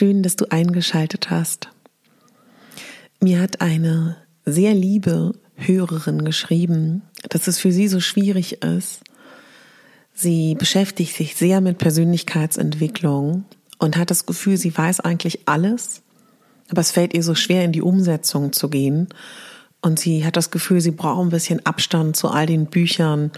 [0.00, 1.68] Schön, dass du eingeschaltet hast.
[3.20, 9.02] Mir hat eine sehr liebe Hörerin geschrieben, dass es für sie so schwierig ist.
[10.14, 13.44] Sie beschäftigt sich sehr mit Persönlichkeitsentwicklung
[13.76, 16.00] und hat das Gefühl, sie weiß eigentlich alles,
[16.70, 19.08] aber es fällt ihr so schwer, in die Umsetzung zu gehen.
[19.82, 23.32] Und sie hat das Gefühl, sie braucht ein bisschen Abstand zu all den Büchern,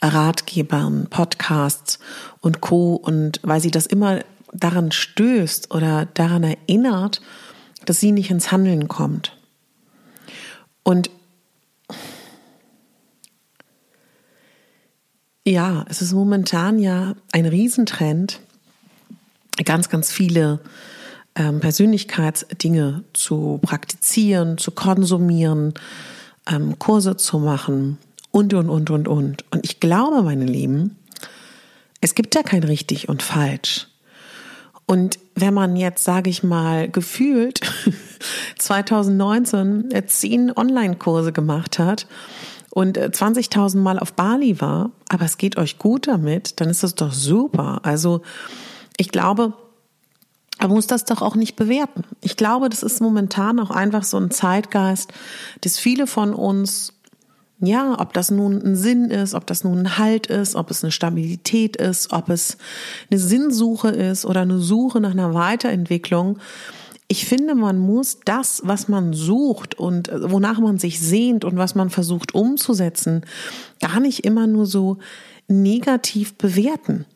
[0.00, 1.98] Ratgebern, Podcasts
[2.40, 2.94] und Co.
[2.94, 4.20] Und weil sie das immer
[4.58, 7.20] daran stößt oder daran erinnert,
[7.84, 9.36] dass sie nicht ins Handeln kommt.
[10.82, 11.10] Und
[15.46, 18.40] ja, es ist momentan ja ein Riesentrend,
[19.64, 20.60] ganz, ganz viele
[21.34, 25.74] ähm, Persönlichkeitsdinge zu praktizieren, zu konsumieren,
[26.48, 27.98] ähm, Kurse zu machen
[28.30, 29.44] und, und, und, und, und.
[29.50, 30.96] Und ich glaube, meine Lieben,
[32.00, 33.88] es gibt ja kein richtig und falsch.
[34.86, 37.60] Und wenn man jetzt, sage ich mal, gefühlt
[38.58, 42.06] 2019 äh, zehn Online-Kurse gemacht hat
[42.70, 46.84] und 20.000 äh, Mal auf Bali war, aber es geht euch gut damit, dann ist
[46.84, 47.80] das doch super.
[47.82, 48.22] Also
[48.96, 49.54] ich glaube,
[50.60, 52.04] man muss das doch auch nicht bewerten.
[52.22, 55.12] Ich glaube, das ist momentan auch einfach so ein Zeitgeist,
[55.60, 56.92] dass viele von uns
[57.58, 60.84] ja, ob das nun ein Sinn ist, ob das nun ein Halt ist, ob es
[60.84, 62.58] eine Stabilität ist, ob es
[63.10, 66.38] eine Sinnsuche ist oder eine Suche nach einer Weiterentwicklung.
[67.08, 71.56] Ich finde, man muss das, was man sucht und äh, wonach man sich sehnt und
[71.56, 73.24] was man versucht umzusetzen,
[73.80, 74.98] gar nicht immer nur so
[75.48, 77.06] negativ bewerten.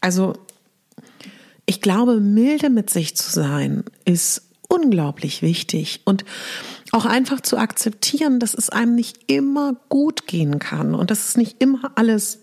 [0.00, 0.34] Also,
[1.64, 6.24] ich glaube, milde mit sich zu sein ist unglaublich wichtig und
[6.94, 11.36] auch einfach zu akzeptieren, dass es einem nicht immer gut gehen kann und dass es
[11.36, 12.38] nicht immer alles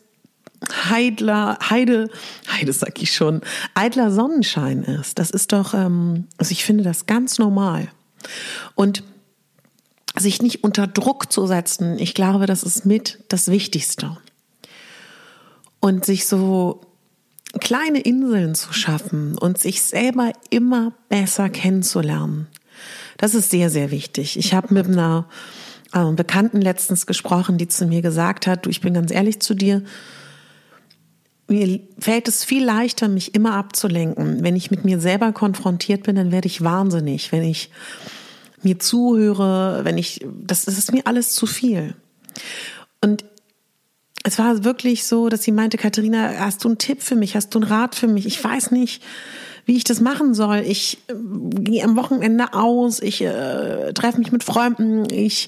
[0.90, 2.10] Heidler, Heide,
[2.52, 3.42] Heide sag ich schon,
[3.76, 5.18] eitler Sonnenschein ist.
[5.18, 7.88] Das ist doch, ähm, also ich finde das ganz normal.
[8.76, 9.04] Und
[10.18, 14.18] sich nicht unter Druck zu setzen, ich glaube, das ist mit das Wichtigste.
[15.80, 16.82] Und sich so
[17.60, 22.48] kleine Inseln zu schaffen und sich selber immer besser kennenzulernen.
[23.22, 24.36] Das ist sehr, sehr wichtig.
[24.36, 25.28] Ich habe mit einer
[25.94, 29.54] äh, Bekannten letztens gesprochen, die zu mir gesagt hat, du, ich bin ganz ehrlich zu
[29.54, 29.84] dir,
[31.48, 34.44] mir fällt es viel leichter, mich immer abzulenken.
[34.44, 37.32] Wenn ich mit mir selber konfrontiert bin, dann werde ich wahnsinnig.
[37.32, 37.70] Wenn ich
[38.64, 41.94] mir zuhöre, wenn ich, das, das ist mir alles zu viel.
[43.02, 43.24] Und
[44.24, 47.36] es war wirklich so, dass sie meinte, Katharina, hast du einen Tipp für mich?
[47.36, 48.26] Hast du einen Rat für mich?
[48.26, 49.04] Ich weiß nicht,
[49.72, 50.64] wie ich das machen soll.
[50.68, 51.14] Ich äh,
[51.62, 55.48] gehe am Wochenende aus, ich äh, treffe mich mit Freunden, ich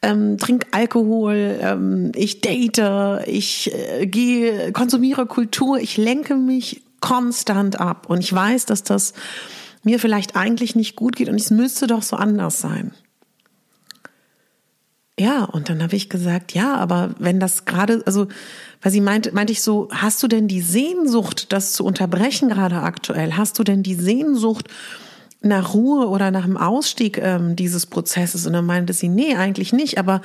[0.00, 2.80] ähm, trinke Alkohol, ähm, ich date,
[3.26, 8.06] ich äh, gehe, konsumiere Kultur, ich lenke mich konstant ab.
[8.08, 9.12] Und ich weiß, dass das
[9.82, 12.92] mir vielleicht eigentlich nicht gut geht und es müsste doch so anders sein.
[15.18, 18.26] Ja, und dann habe ich gesagt, ja, aber wenn das gerade, also,
[18.82, 22.82] weil sie meinte, meinte ich so, hast du denn die Sehnsucht, das zu unterbrechen gerade
[22.82, 23.36] aktuell?
[23.36, 24.68] Hast du denn die Sehnsucht
[25.40, 28.44] nach Ruhe oder nach dem Ausstieg ähm, dieses Prozesses?
[28.44, 30.20] Und dann meinte sie, nee, eigentlich nicht, aber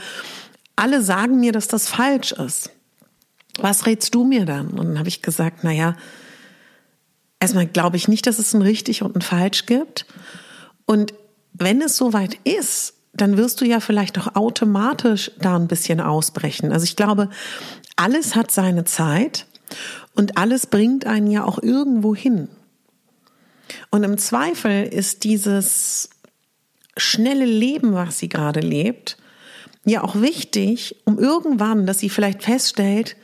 [0.75, 2.71] alle sagen mir, dass das falsch ist.
[3.59, 4.69] Was rätst du mir dann?
[4.69, 5.95] Und dann habe ich gesagt, na ja,
[7.39, 10.07] erstmal glaube ich nicht, dass es ein richtig und ein falsch gibt.
[10.85, 11.13] Und
[11.53, 16.71] wenn es soweit ist, dann wirst du ja vielleicht auch automatisch da ein bisschen ausbrechen.
[16.71, 17.29] Also ich glaube,
[17.95, 19.45] alles hat seine Zeit
[20.15, 22.47] und alles bringt einen ja auch irgendwo hin.
[23.91, 26.09] Und im Zweifel ist dieses
[26.97, 29.17] schnelle Leben, was sie gerade lebt,
[29.85, 33.15] ja auch wichtig, um irgendwann, dass sie vielleicht feststellt,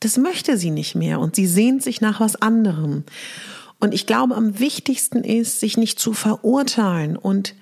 [0.00, 3.04] das möchte sie nicht mehr und sie sehnt sich nach was anderem.
[3.80, 7.54] Und ich glaube, am wichtigsten ist, sich nicht zu verurteilen und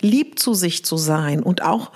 [0.00, 1.92] lieb zu sich zu sein und auch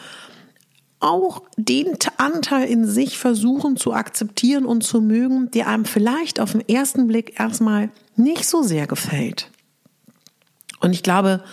[1.04, 6.52] auch den Anteil in sich versuchen zu akzeptieren und zu mögen, der einem vielleicht auf
[6.52, 9.50] den ersten Blick erstmal nicht so sehr gefällt.
[10.80, 11.44] Und ich glaube,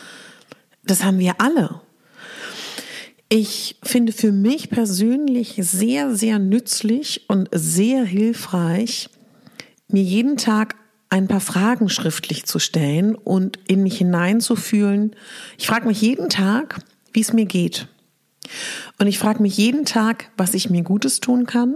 [0.83, 1.81] das haben wir alle.
[3.27, 9.09] Ich finde für mich persönlich sehr, sehr nützlich und sehr hilfreich,
[9.87, 10.75] mir jeden Tag
[11.11, 15.13] ein paar Fragen schriftlich zu stellen und in mich hineinzufühlen.
[15.57, 16.79] Ich frage mich jeden Tag,
[17.11, 17.87] wie es mir geht.
[18.97, 21.75] Und ich frage mich jeden Tag, was ich mir Gutes tun kann,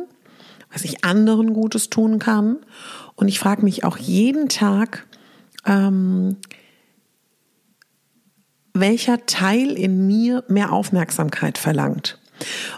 [0.72, 2.58] was ich anderen Gutes tun kann.
[3.16, 5.06] Und ich frage mich auch jeden Tag,
[5.66, 6.38] ähm,
[8.74, 12.20] welcher Teil in mir mehr Aufmerksamkeit verlangt.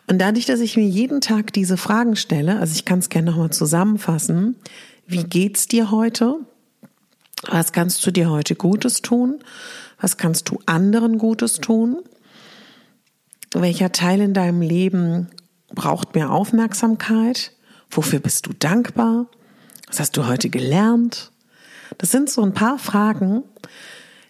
[0.07, 3.29] Und dadurch, dass ich mir jeden Tag diese Fragen stelle, also ich kann es gerne
[3.29, 4.55] nochmal zusammenfassen,
[5.07, 6.39] wie geht's dir heute?
[7.49, 9.39] Was kannst du dir heute Gutes tun?
[9.99, 11.97] Was kannst du anderen Gutes tun?
[13.53, 15.29] Welcher Teil in deinem Leben
[15.73, 17.53] braucht mehr Aufmerksamkeit?
[17.89, 19.27] Wofür bist du dankbar?
[19.87, 21.31] Was hast du heute gelernt?
[21.97, 23.43] Das sind so ein paar Fragen,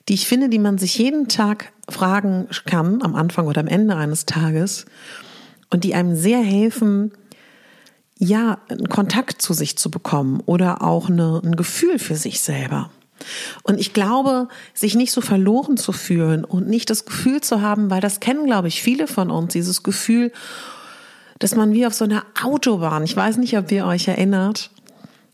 [0.07, 3.95] die ich finde, die man sich jeden Tag fragen kann, am Anfang oder am Ende
[3.95, 4.85] eines Tages,
[5.69, 7.11] und die einem sehr helfen,
[8.19, 12.89] ja, einen Kontakt zu sich zu bekommen oder auch eine, ein Gefühl für sich selber.
[13.63, 17.89] Und ich glaube, sich nicht so verloren zu fühlen und nicht das Gefühl zu haben,
[17.89, 20.31] weil das kennen, glaube ich, viele von uns, dieses Gefühl,
[21.39, 24.71] dass man wie auf so einer Autobahn, ich weiß nicht, ob ihr euch erinnert,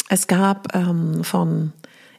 [0.10, 1.72] es gab ähm, von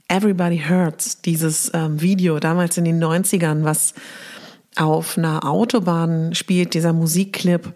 [0.08, 3.94] Everybody Hurts dieses ähm, Video damals in den 90ern, was
[4.76, 7.72] auf einer Autobahn spielt, dieser Musikclip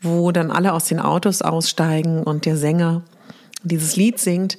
[0.00, 3.02] wo dann alle aus den Autos aussteigen und der Sänger
[3.62, 4.58] dieses Lied singt,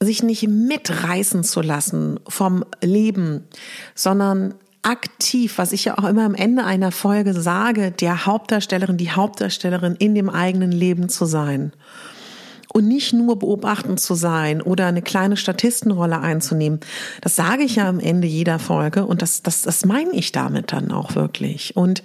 [0.00, 3.44] sich nicht mitreißen zu lassen vom Leben,
[3.94, 9.10] sondern aktiv, was ich ja auch immer am Ende einer Folge sage, der Hauptdarstellerin, die
[9.10, 11.72] Hauptdarstellerin in dem eigenen Leben zu sein.
[12.72, 16.80] Und nicht nur beobachtend zu sein oder eine kleine Statistenrolle einzunehmen.
[17.22, 20.70] Das sage ich ja am Ende jeder Folge und das, das, das meine ich damit
[20.72, 21.76] dann auch wirklich.
[21.76, 22.02] Und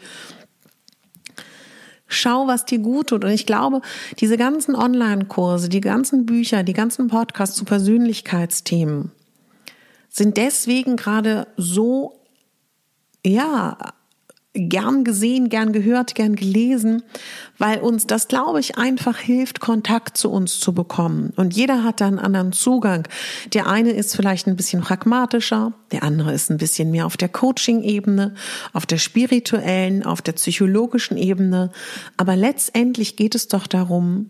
[2.14, 3.26] Schau, was dir gut tut.
[3.26, 3.82] Und ich glaube,
[4.20, 9.12] diese ganzen Online-Kurse, die ganzen Bücher, die ganzen Podcasts zu Persönlichkeitsthemen
[10.10, 12.20] sind deswegen gerade so,
[13.26, 13.78] ja,
[14.54, 17.02] gern gesehen, gern gehört, gern gelesen,
[17.58, 21.34] weil uns das, glaube ich, einfach hilft, Kontakt zu uns zu bekommen.
[21.36, 23.08] Und jeder hat da einen anderen Zugang.
[23.54, 27.30] Der eine ist vielleicht ein bisschen pragmatischer, der andere ist ein bisschen mehr auf der
[27.30, 28.36] Coaching-Ebene,
[28.74, 31.72] auf der spirituellen, auf der psychologischen Ebene.
[32.18, 34.30] Aber letztendlich geht es doch darum,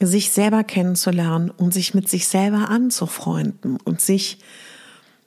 [0.00, 4.38] sich selber kennenzulernen und sich mit sich selber anzufreunden und sich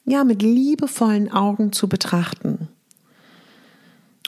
[0.05, 2.67] ja mit liebevollen Augen zu betrachten.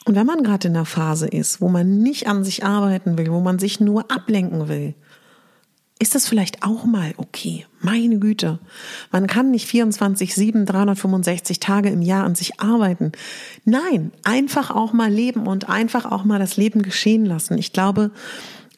[0.06, 3.32] Und wenn man gerade in einer Phase ist, wo man nicht an sich arbeiten will,
[3.32, 4.94] wo man sich nur ablenken will,
[5.98, 7.66] ist das vielleicht auch mal okay.
[7.80, 8.60] Meine Güte.
[9.12, 13.14] Man kann nicht 24, 7, 365 Tage im Jahr an sich arbeiten.
[13.64, 17.58] Nein, einfach auch mal leben und einfach auch mal das Leben geschehen lassen.
[17.58, 18.12] Ich glaube,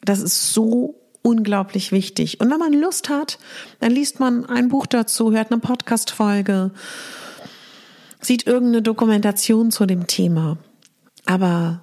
[0.04, 2.40] das ist so unglaublich wichtig.
[2.40, 3.38] Und wenn man Lust hat,
[3.80, 6.70] dann liest man ein Buch dazu, hört eine Podcast-Folge,
[8.20, 10.56] sieht irgendeine Dokumentation zu dem Thema.
[11.28, 11.82] Aber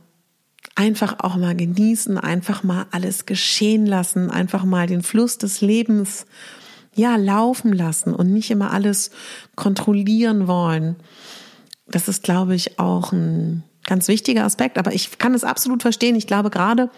[0.73, 6.25] einfach auch mal genießen, einfach mal alles geschehen lassen, einfach mal den Fluss des Lebens
[6.95, 9.11] ja laufen lassen und nicht immer alles
[9.55, 10.95] kontrollieren wollen.
[11.85, 14.79] Das ist, glaube ich, auch ein ganz wichtiger Aspekt.
[14.79, 16.15] Aber ich kann es absolut verstehen.
[16.15, 16.89] Ich glaube, gerade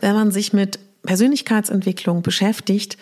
[0.00, 2.96] wenn man sich mit Persönlichkeitsentwicklung beschäftigt,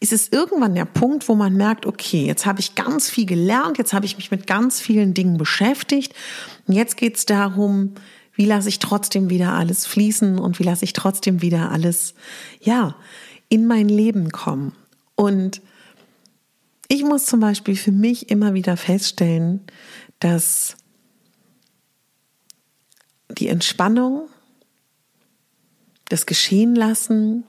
[0.00, 3.76] ist es irgendwann der Punkt, wo man merkt, okay, jetzt habe ich ganz viel gelernt,
[3.76, 6.14] jetzt habe ich mich mit ganz vielen Dingen beschäftigt.
[6.66, 7.94] Und jetzt geht es darum,
[8.32, 12.14] wie lasse ich trotzdem wieder alles fließen und wie lasse ich trotzdem wieder alles,
[12.62, 12.96] ja,
[13.50, 14.72] in mein Leben kommen.
[15.16, 15.60] Und
[16.88, 19.60] ich muss zum Beispiel für mich immer wieder feststellen,
[20.18, 20.76] dass
[23.28, 24.28] die Entspannung,
[26.08, 27.44] das Geschehen lassen,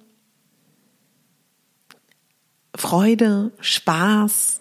[2.82, 4.60] Freude, Spaß,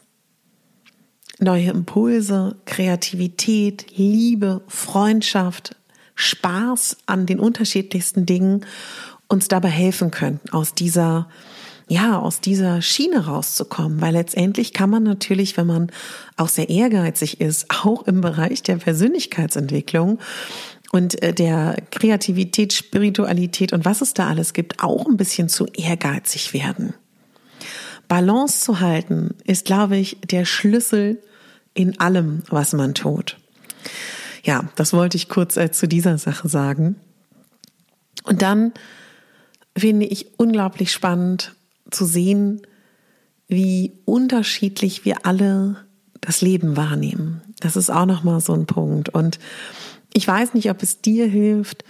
[1.39, 5.75] neue Impulse, Kreativität, Liebe, Freundschaft,
[6.17, 8.67] Spaß an den unterschiedlichsten Dingen
[9.27, 11.31] uns dabei helfen können, aus dieser
[11.89, 15.91] ja, aus dieser Schiene rauszukommen, weil letztendlich kann man natürlich, wenn man
[16.37, 20.19] auch sehr ehrgeizig ist, auch im Bereich der Persönlichkeitsentwicklung
[20.93, 25.65] und äh, der Kreativität, Spiritualität und was es da alles gibt, auch ein bisschen zu
[25.65, 26.93] ehrgeizig werden.
[28.11, 31.23] Balance zu halten ist, glaube ich, der Schlüssel
[31.75, 33.39] in allem, was man tut.
[34.43, 36.97] Ja, das wollte ich kurz äh, zu dieser Sache sagen.
[38.25, 38.73] Und dann
[39.79, 41.55] finde ich unglaublich spannend
[41.93, 42.63] zu sehen,
[43.47, 45.77] wie unterschiedlich wir alle
[46.21, 47.43] das Leben wahrnehmen.
[47.61, 49.39] Das ist auch noch mal so ein Punkt und
[50.13, 51.85] ich weiß nicht, ob es dir hilft.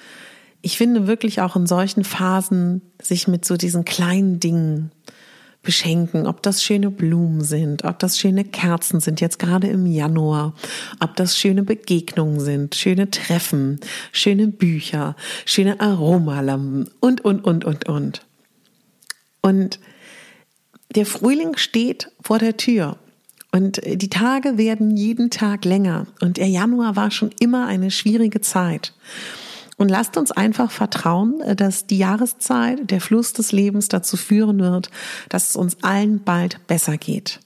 [0.61, 4.93] Ich finde wirklich auch in solchen Phasen sich mit so diesen kleinen Dingen
[5.63, 10.55] beschenken, ob das schöne Blumen sind, ob das schöne Kerzen sind, jetzt gerade im Januar,
[11.01, 13.79] ob das schöne Begegnungen sind, schöne Treffen,
[14.13, 18.23] schöne Bücher, schöne Aromalampen und, und, und, und, und.
[19.43, 19.81] Und
[20.95, 22.97] der Frühling steht vor der Tür
[23.53, 28.41] und die Tage werden jeden Tag länger und der Januar war schon immer eine schwierige
[28.41, 28.95] Zeit.
[29.81, 34.91] Und lasst uns einfach vertrauen, dass die Jahreszeit, der Fluss des Lebens dazu führen wird,
[35.31, 37.41] dass es uns allen bald besser geht.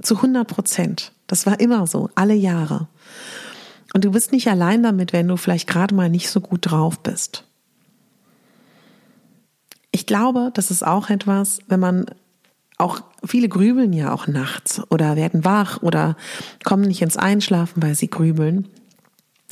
[0.00, 1.12] Zu 100 Prozent.
[1.26, 2.88] Das war immer so, alle Jahre.
[3.92, 7.00] Und du bist nicht allein damit, wenn du vielleicht gerade mal nicht so gut drauf
[7.00, 7.44] bist.
[9.90, 12.06] Ich glaube, das ist auch etwas, wenn man
[12.78, 16.16] auch viele grübeln ja auch nachts oder werden wach oder
[16.64, 18.68] kommen nicht ins Einschlafen, weil sie grübeln.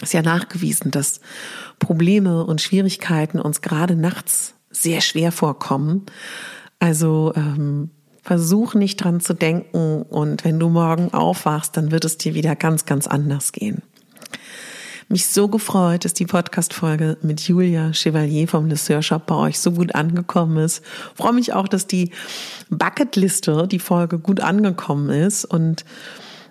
[0.02, 1.20] Ist ja nachgewiesen, dass
[1.78, 6.04] Probleme und Schwierigkeiten uns gerade nachts sehr schwer vorkommen.
[6.78, 7.90] Also ähm,
[8.22, 12.56] versuch nicht dran zu denken und wenn du morgen aufwachst, dann wird es dir wieder
[12.56, 13.82] ganz, ganz anders gehen
[15.08, 19.70] mich so gefreut, dass die Podcast-Folge mit Julia Chevalier vom Le Shop bei euch so
[19.72, 20.84] gut angekommen ist.
[21.14, 22.10] freue mich auch, dass die
[22.70, 25.84] Bucketliste, die Folge gut angekommen ist und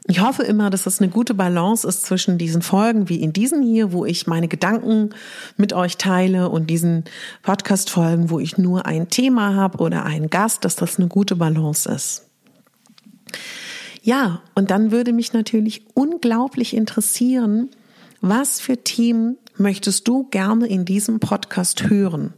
[0.08, 3.64] ich hoffe immer, dass es eine gute Balance ist zwischen diesen Folgen wie in diesen
[3.64, 5.10] hier, wo ich meine Gedanken
[5.58, 7.06] mit euch teile und diesen
[7.42, 11.90] Podcast-Folgen, wo ich nur ein Thema habe oder einen Gast, dass das eine gute Balance
[11.90, 12.30] ist.
[14.04, 17.70] Ja, und dann würde mich natürlich unglaublich interessieren,
[18.22, 22.34] was für Themen möchtest du gerne in diesem Podcast hören?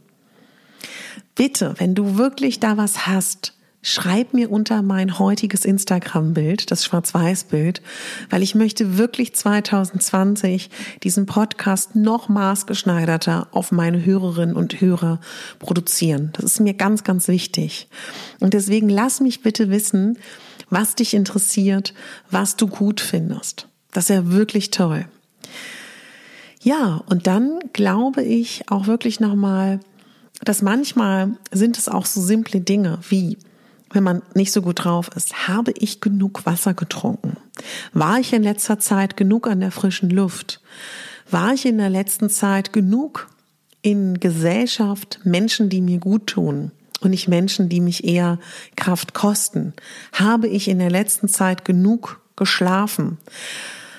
[1.34, 3.57] Bitte, wenn du wirklich da was hast,
[3.88, 7.80] schreib mir unter mein heutiges Instagram-Bild, das Schwarz-Weiß-Bild,
[8.28, 10.68] weil ich möchte wirklich 2020
[11.02, 15.20] diesen Podcast noch maßgeschneiderter auf meine Hörerinnen und Hörer
[15.58, 16.30] produzieren.
[16.34, 17.88] Das ist mir ganz, ganz wichtig.
[18.40, 20.18] Und deswegen lass mich bitte wissen,
[20.68, 21.94] was dich interessiert,
[22.30, 23.68] was du gut findest.
[23.92, 25.06] Das wäre wirklich toll.
[26.62, 29.80] Ja, und dann glaube ich auch wirklich nochmal,
[30.44, 33.38] dass manchmal sind es auch so simple Dinge wie,
[33.90, 37.36] wenn man nicht so gut drauf ist, habe ich genug Wasser getrunken?
[37.92, 40.60] War ich in letzter Zeit genug an der frischen Luft?
[41.30, 43.28] War ich in der letzten Zeit genug
[43.82, 46.72] in Gesellschaft Menschen, die mir gut tun?
[47.00, 48.40] Und nicht Menschen, die mich eher
[48.74, 49.72] Kraft kosten.
[50.12, 53.18] Habe ich in der letzten Zeit genug geschlafen?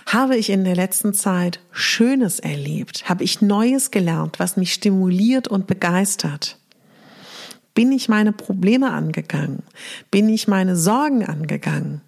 [0.06, 3.08] Habe ich in der letzten Zeit Schönes erlebt?
[3.08, 6.58] Habe ich Neues gelernt, was mich stimuliert und begeistert?
[7.74, 9.64] Bin ich meine Probleme angegangen?
[10.12, 12.02] Bin ich meine Sorgen angegangen?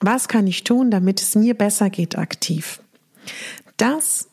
[0.00, 2.80] Was kann ich tun, damit es mir besser geht aktiv?
[3.76, 4.28] Das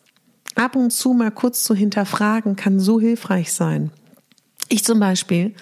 [0.56, 3.92] ab und zu mal kurz zu hinterfragen kann so hilfreich sein.
[4.70, 5.54] Ich zum Beispiel,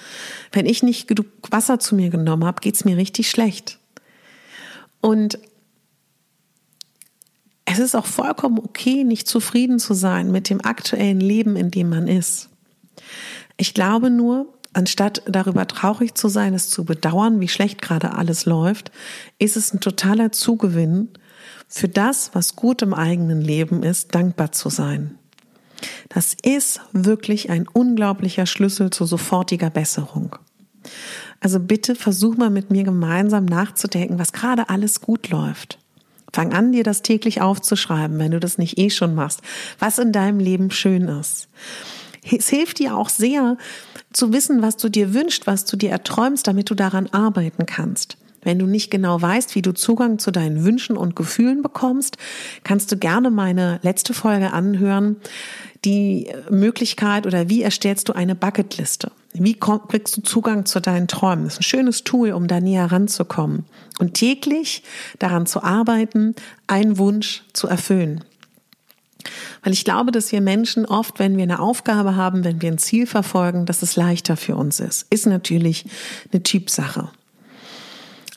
[0.51, 3.79] wenn ich nicht genug Wasser zu mir genommen habe, geht es mir richtig schlecht.
[5.01, 5.39] Und
[7.65, 11.89] es ist auch vollkommen okay, nicht zufrieden zu sein mit dem aktuellen Leben, in dem
[11.89, 12.49] man ist.
[13.57, 18.45] Ich glaube nur, anstatt darüber traurig zu sein, es zu bedauern, wie schlecht gerade alles
[18.45, 18.91] läuft,
[19.39, 21.09] ist es ein totaler Zugewinn,
[21.67, 25.17] für das, was gut im eigenen Leben ist, dankbar zu sein.
[26.09, 30.35] Das ist wirklich ein unglaublicher Schlüssel zu sofortiger Besserung.
[31.39, 35.79] Also bitte versuch mal mit mir gemeinsam nachzudenken, was gerade alles gut läuft.
[36.33, 39.41] Fang an, dir das täglich aufzuschreiben, wenn du das nicht eh schon machst,
[39.79, 41.47] was in deinem Leben schön ist.
[42.29, 43.57] Es hilft dir auch sehr
[44.13, 48.17] zu wissen, was du dir wünschst, was du dir erträumst, damit du daran arbeiten kannst.
[48.43, 52.17] Wenn du nicht genau weißt, wie du Zugang zu deinen Wünschen und Gefühlen bekommst,
[52.63, 55.17] kannst du gerne meine letzte Folge anhören.
[55.85, 59.11] Die Möglichkeit oder wie erstellst du eine Bucketliste?
[59.33, 61.45] Wie kriegst du Zugang zu deinen Träumen?
[61.45, 63.65] Das ist ein schönes Tool, um da näher ranzukommen
[63.99, 64.83] und täglich
[65.19, 66.35] daran zu arbeiten,
[66.67, 68.23] einen Wunsch zu erfüllen.
[69.63, 72.77] Weil ich glaube, dass wir Menschen oft, wenn wir eine Aufgabe haben, wenn wir ein
[72.77, 75.07] Ziel verfolgen, dass es leichter für uns ist.
[75.09, 75.85] Ist natürlich
[76.31, 77.09] eine Typsache.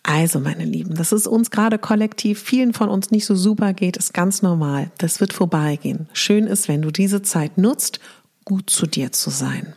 [0.06, 3.96] Also, meine Lieben, dass es uns gerade kollektiv vielen von uns nicht so super geht,
[3.96, 4.90] ist ganz normal.
[4.98, 6.08] Das wird vorbeigehen.
[6.12, 8.00] Schön ist, wenn du diese Zeit nutzt,
[8.44, 9.74] gut zu dir zu sein.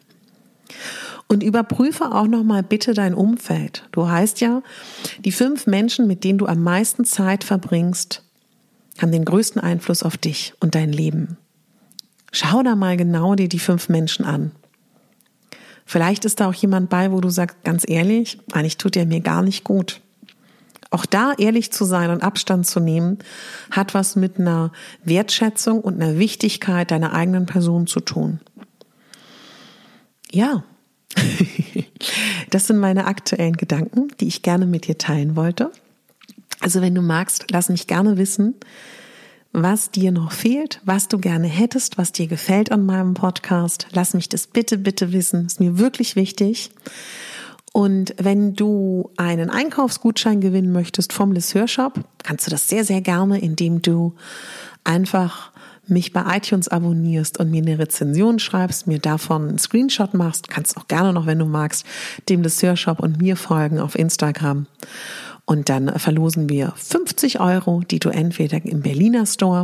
[1.30, 3.88] Und überprüfe auch nochmal bitte dein Umfeld.
[3.94, 4.64] Du heißt ja,
[5.24, 8.24] die fünf Menschen, mit denen du am meisten Zeit verbringst,
[9.02, 11.38] haben den größten Einfluss auf dich und dein Leben.
[12.32, 14.52] Schau da mal genau dir die fünf Menschen an.
[15.86, 19.22] Vielleicht ist da auch jemand bei, wo du sagst, ganz ehrlich, eigentlich tut er mir
[19.22, 20.02] gar nicht gut.
[20.90, 23.20] Auch da ehrlich zu sein und Abstand zu nehmen,
[23.72, 24.72] hat was mit einer
[25.04, 28.40] Wertschätzung und einer Wichtigkeit deiner eigenen Person zu tun.
[30.32, 30.64] Ja,
[32.50, 35.72] das sind meine aktuellen Gedanken, die ich gerne mit dir teilen wollte.
[36.68, 38.54] Also wenn du magst, lass mich gerne wissen,
[39.54, 43.88] was dir noch fehlt, was du gerne hättest, was dir gefällt an meinem Podcast.
[43.94, 45.46] Lass mich das bitte, bitte wissen.
[45.46, 46.72] Ist mir wirklich wichtig.
[47.72, 53.00] Und wenn du einen Einkaufsgutschein gewinnen möchtest vom Les Hörshop, kannst du das sehr, sehr
[53.00, 54.14] gerne, indem du
[54.84, 55.54] einfach
[55.90, 60.76] mich bei iTunes abonnierst und mir eine Rezension schreibst, mir davon einen Screenshot machst, kannst
[60.76, 61.86] auch gerne noch, wenn du magst,
[62.28, 64.66] dem Les Hörshop und mir folgen auf Instagram.
[65.50, 69.64] Und dann verlosen wir 50 Euro, die du entweder im Berliner Store,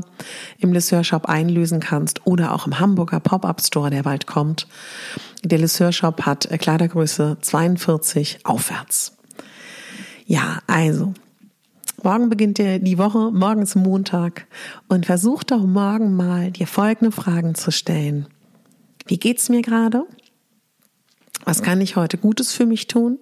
[0.57, 4.65] im Lesseur Shop einlösen kannst oder auch im Hamburger Pop-Up Store, der bald kommt.
[5.43, 9.17] Der Lesseur Shop hat Kleidergröße 42 aufwärts.
[10.25, 11.13] Ja, also.
[12.01, 14.47] Morgen beginnt die Woche, morgen ist Montag
[14.87, 18.27] und versuch doch morgen mal dir folgende Fragen zu stellen.
[19.05, 20.05] Wie geht's mir gerade?
[21.43, 23.19] Was kann ich heute Gutes für mich tun?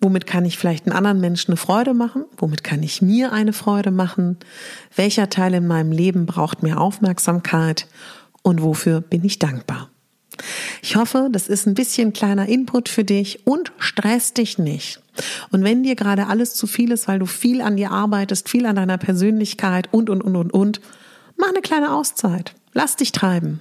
[0.00, 2.24] Womit kann ich vielleicht einen anderen Menschen eine Freude machen?
[2.36, 4.36] Womit kann ich mir eine Freude machen?
[4.94, 7.88] Welcher Teil in meinem Leben braucht mehr Aufmerksamkeit?
[8.42, 9.90] Und wofür bin ich dankbar?
[10.82, 15.00] Ich hoffe, das ist ein bisschen kleiner Input für dich und stress dich nicht.
[15.50, 18.66] Und wenn dir gerade alles zu viel ist, weil du viel an dir arbeitest, viel
[18.66, 20.80] an deiner Persönlichkeit und, und, und, und, und,
[21.36, 22.54] mach eine kleine Auszeit.
[22.72, 23.60] Lass dich treiben.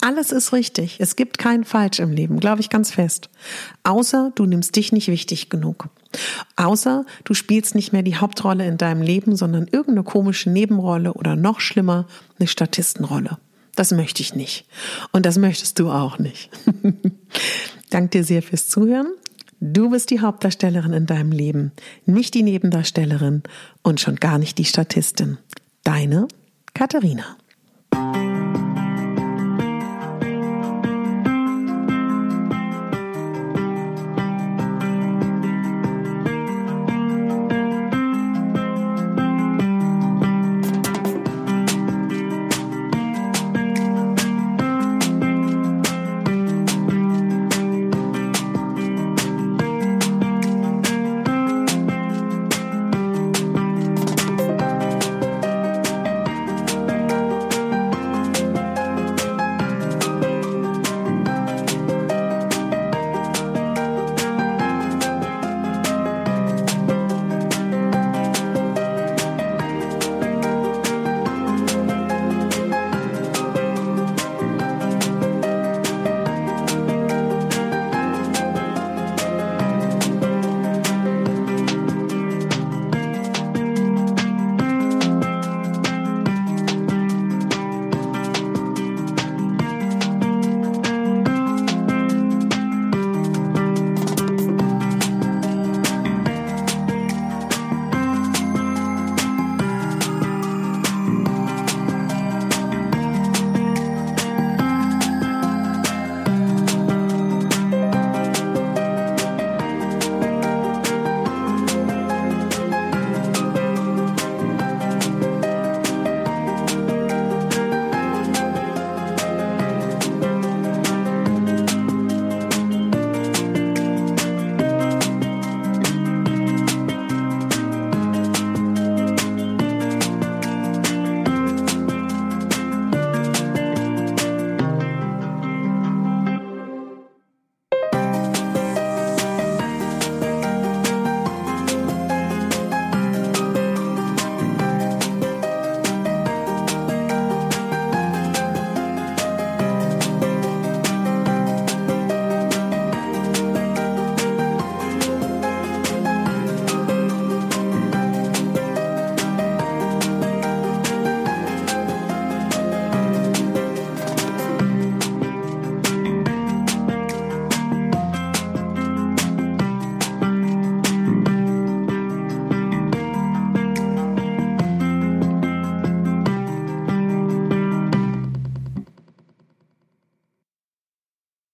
[0.00, 0.96] Alles ist richtig.
[1.00, 3.30] Es gibt kein Falsch im Leben, glaube ich ganz fest.
[3.82, 5.88] Außer du nimmst dich nicht wichtig genug.
[6.56, 11.36] Außer du spielst nicht mehr die Hauptrolle in deinem Leben, sondern irgendeine komische Nebenrolle oder
[11.36, 12.06] noch schlimmer,
[12.38, 13.38] eine Statistenrolle.
[13.74, 14.66] Das möchte ich nicht.
[15.12, 16.50] Und das möchtest du auch nicht.
[17.90, 19.08] Dank dir sehr fürs Zuhören.
[19.60, 21.72] Du bist die Hauptdarstellerin in deinem Leben,
[22.04, 23.42] nicht die Nebendarstellerin
[23.82, 25.38] und schon gar nicht die Statistin.
[25.82, 26.28] Deine
[26.74, 27.36] Katharina.